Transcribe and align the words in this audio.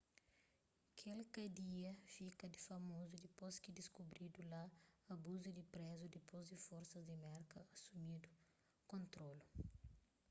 kel 0.97 1.19
kadia 1.35 1.91
fika 2.13 2.47
famozu 2.67 3.15
dipôs 3.25 3.53
ki 3.63 3.69
diskubridu 3.79 4.41
la 4.53 4.61
abusu 5.13 5.49
di 5.55 5.63
prézus 5.73 6.11
dipôs 6.15 6.43
di 6.51 6.59
forsas 6.67 7.03
di 7.09 7.15
merka 7.25 7.59
asumidu 7.75 8.31
kontrolu 8.91 9.45